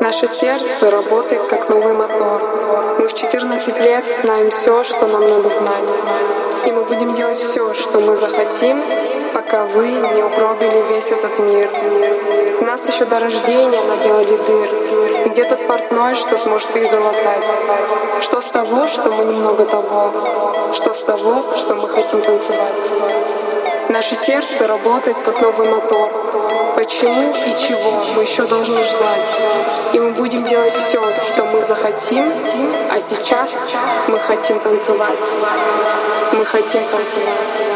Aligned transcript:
Наше 0.00 0.28
сердце 0.28 0.90
работает 0.90 1.48
как 1.48 1.68
новый 1.68 1.92
мотор. 1.92 2.96
Мы 2.98 3.08
в 3.08 3.12
14 3.12 3.80
лет 3.80 4.04
знаем 4.22 4.50
все, 4.50 4.84
что 4.84 5.06
нам 5.06 5.20
надо 5.28 5.50
знать. 5.50 5.84
И 6.64 6.70
мы 6.70 6.84
будем 6.84 7.12
делать 7.14 7.38
все, 7.38 7.74
что 7.74 8.00
мы 8.00 8.16
захотим, 8.16 8.80
пока 9.34 9.64
вы 9.64 9.88
не 9.88 10.22
угробили 10.22 10.84
весь 10.88 11.10
этот 11.10 11.38
мир. 11.40 11.70
Нас 12.62 12.88
еще 12.88 13.04
до 13.04 13.18
рождения 13.20 13.82
наделали 13.82 14.36
дыр. 14.46 15.28
Где 15.30 15.44
тот 15.44 15.66
портной, 15.66 16.14
что 16.14 16.38
сможет 16.38 16.74
их 16.76 16.90
залатать? 16.90 17.44
Что 18.20 18.40
с 18.40 18.46
того, 18.46 18.86
что 18.86 19.10
мы 19.10 19.24
немного 19.24 19.64
того? 19.64 20.72
Что 20.72 20.94
с 20.94 21.04
того, 21.04 21.54
что 21.56 21.74
мы 21.74 21.88
хотим 21.88 22.22
танцевать? 22.22 23.45
Наше 23.88 24.16
сердце 24.16 24.66
работает 24.66 25.16
как 25.24 25.40
новый 25.40 25.68
мотор. 25.68 26.74
Почему 26.74 27.32
и 27.46 27.50
чего 27.56 28.02
мы 28.16 28.22
еще 28.22 28.44
должны 28.46 28.82
ждать? 28.82 29.30
И 29.92 29.98
мы 30.00 30.10
будем 30.10 30.44
делать 30.44 30.74
все, 30.74 31.00
что 31.32 31.44
мы 31.46 31.62
захотим, 31.62 32.24
а 32.90 32.98
сейчас 32.98 33.52
мы 34.08 34.18
хотим 34.18 34.58
танцевать. 34.58 35.30
Мы 36.32 36.44
хотим 36.44 36.82
танцевать. 36.82 37.75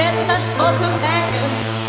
It's 0.00 0.26
supposed 0.26 0.78
to 0.78 0.88
happen. 1.04 1.87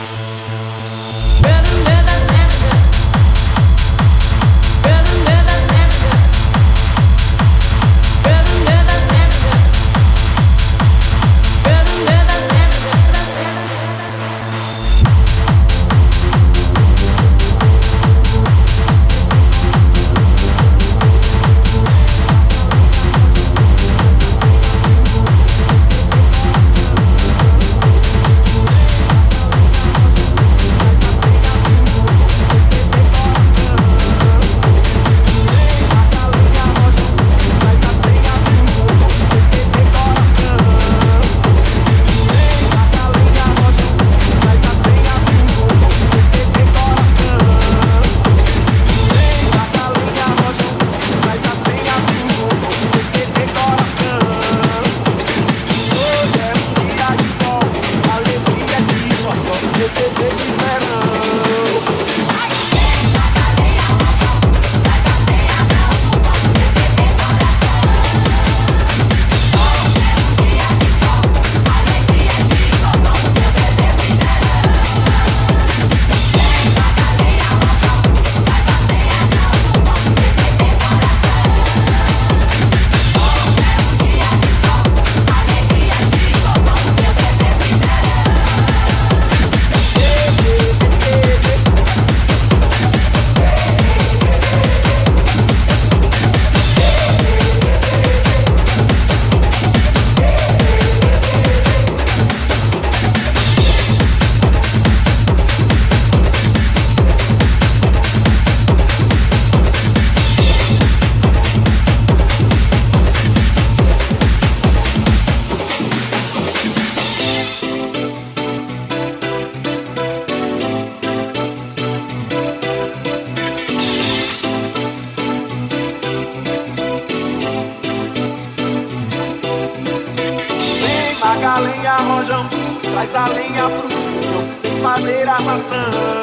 passando. 135.49 136.18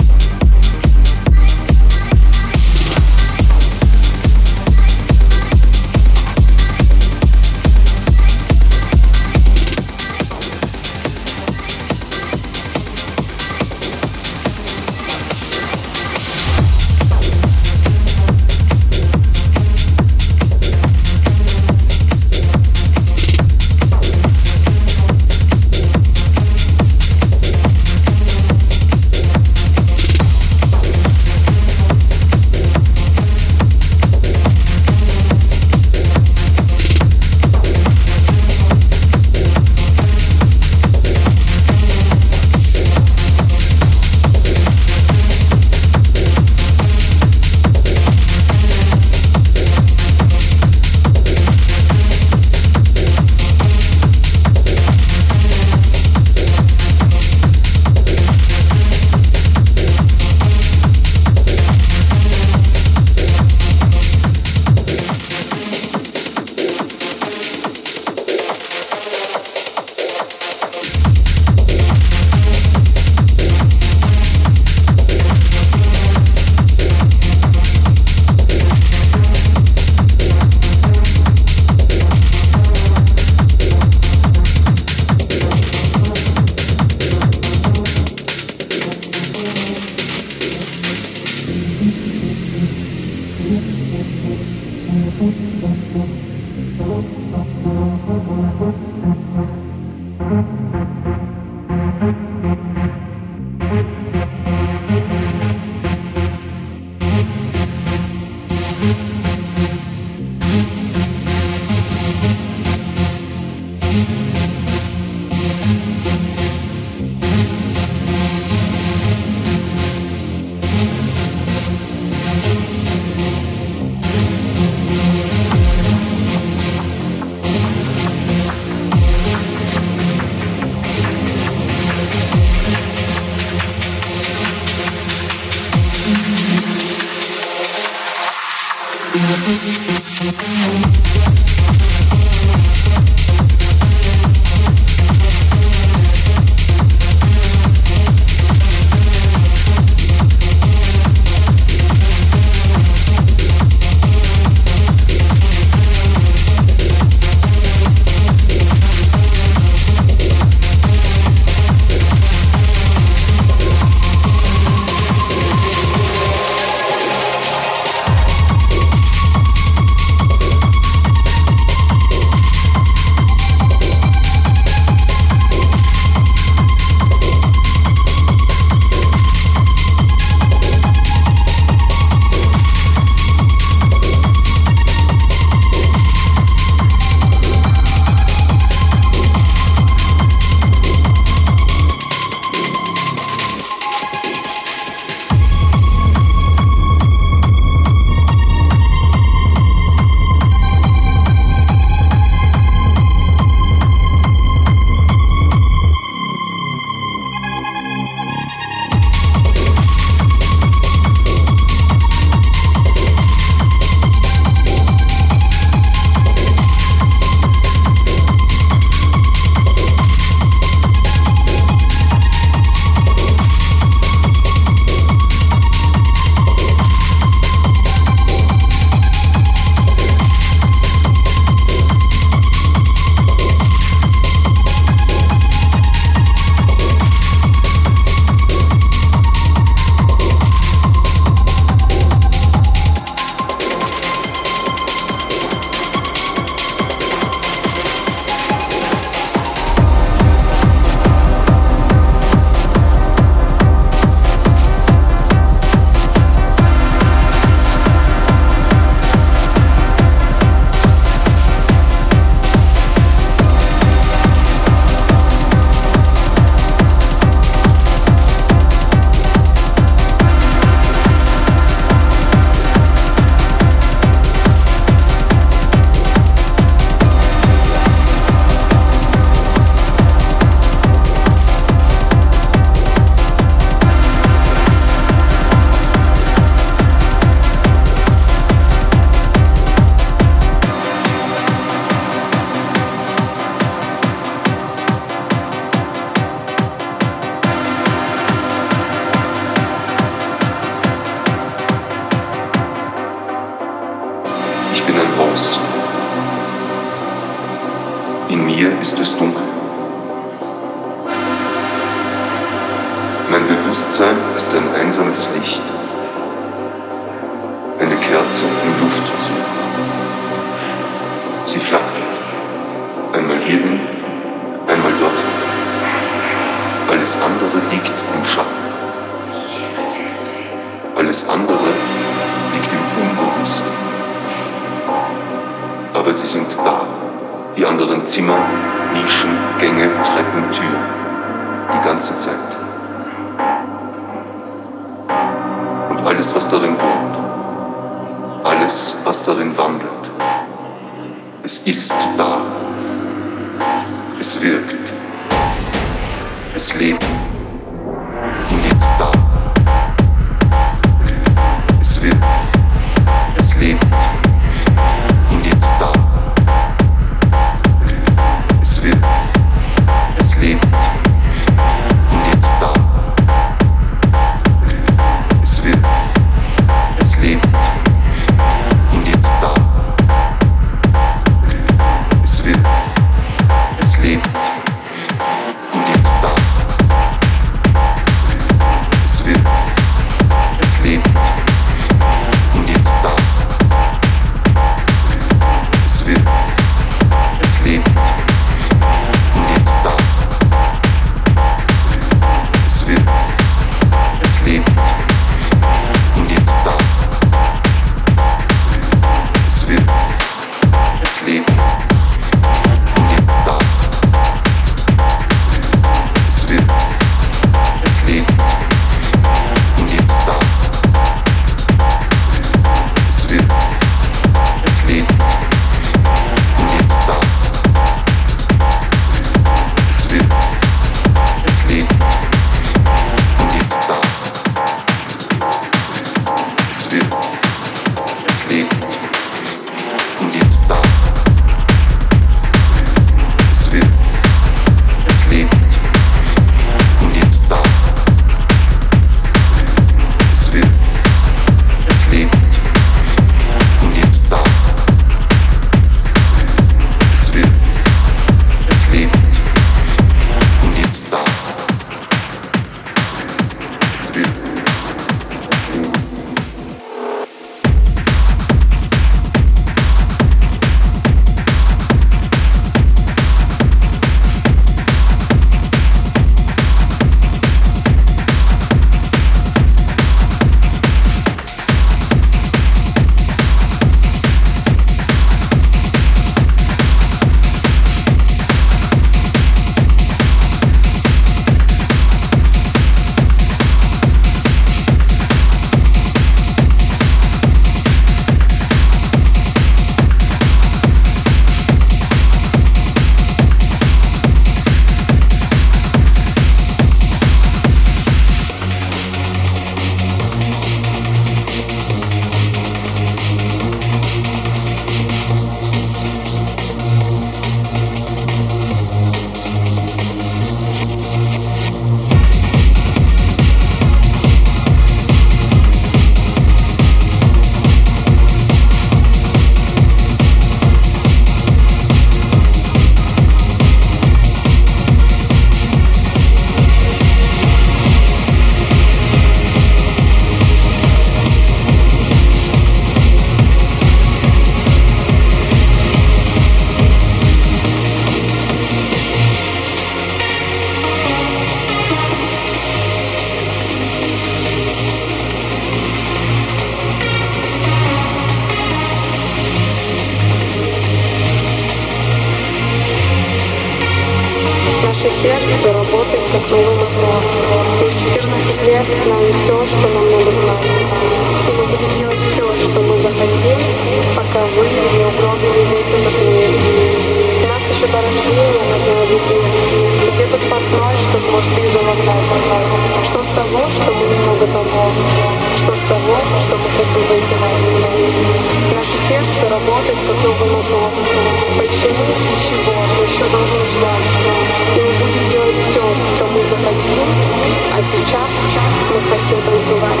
Мы 598.88 599.00
хотим 599.02 599.42
танцевать, 599.42 600.00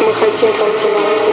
мы 0.00 0.12
хотим 0.12 0.52
танцевать. 0.52 1.31